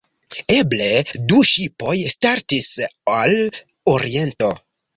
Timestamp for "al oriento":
3.19-4.53